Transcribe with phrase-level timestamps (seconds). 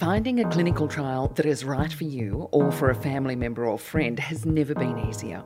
[0.00, 3.78] Finding a clinical trial that is right for you or for a family member or
[3.78, 5.44] friend has never been easier.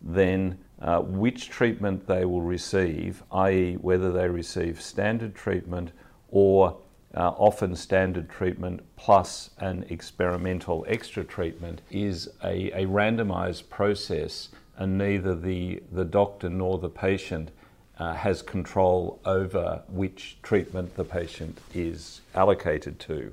[0.00, 5.92] then uh, which treatment they will receive, i.e., whether they receive standard treatment
[6.28, 6.76] or
[7.14, 14.96] uh, often standard treatment plus an experimental extra treatment, is a, a randomized process, and
[14.96, 17.50] neither the, the doctor nor the patient
[18.02, 23.32] uh, has control over which treatment the patient is allocated to.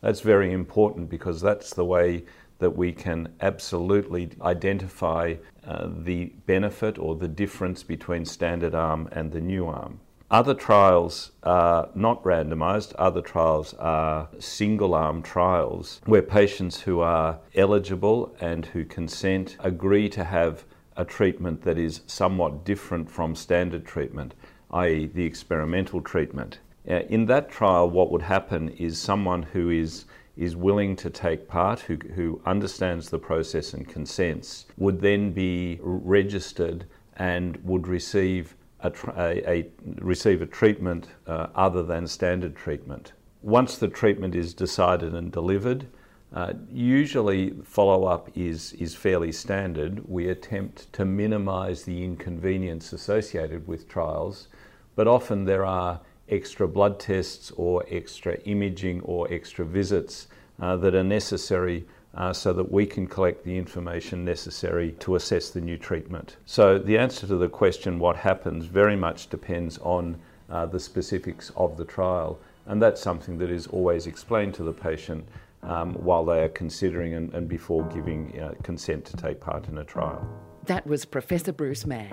[0.00, 2.24] That's very important because that's the way
[2.58, 9.30] that we can absolutely identify uh, the benefit or the difference between standard arm and
[9.30, 10.00] the new arm.
[10.32, 17.38] Other trials are not randomized, other trials are single arm trials where patients who are
[17.54, 20.64] eligible and who consent agree to have
[20.98, 24.34] a treatment that is somewhat different from standard treatment,
[24.72, 26.58] i.e., the experimental treatment.
[26.90, 30.04] Uh, in that trial, what would happen is someone who is
[30.36, 35.80] is willing to take part, who, who understands the process and consents, would then be
[35.82, 36.84] registered
[37.16, 43.12] and would receive a, a, a receive a treatment uh, other than standard treatment.
[43.42, 45.88] Once the treatment is decided and delivered,
[46.32, 50.06] uh, usually follow up is, is fairly standard.
[50.08, 54.48] We attempt to minimize the inconvenience associated with trials,
[54.94, 60.28] but often there are extra blood tests or extra imaging or extra visits
[60.60, 65.50] uh, that are necessary uh, so that we can collect the information necessary to assess
[65.50, 66.36] the new treatment.
[66.46, 70.18] So, the answer to the question, what happens, very much depends on
[70.50, 74.72] uh, the specifics of the trial, and that's something that is always explained to the
[74.72, 75.26] patient
[75.68, 79.78] um, while they are considering and, and before giving uh, consent to take part in
[79.78, 80.28] a trial.
[80.64, 82.12] That was Professor Bruce Mann.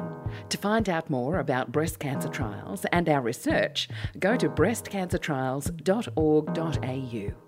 [0.50, 3.90] To find out more about breast cancer trials and our research,
[4.20, 7.45] go to breastcancertrials.org.au.